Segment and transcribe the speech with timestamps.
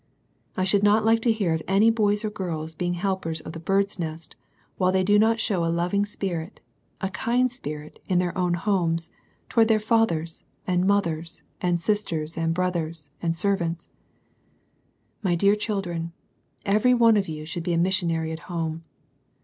[0.57, 3.59] I should not like to hear of any boys or girls being helpers of the"
[3.69, 4.35] Bird's Nest,"
[4.79, 6.59] while they don't show a loving spirit,
[7.01, 9.11] a kind spirit, in their own homes,
[9.47, 13.89] towards their fathers, and mothers, and sisters, and brothers, and servants.
[15.21, 16.13] My dear children,
[16.65, 18.83] every one of you should be a missionary at home.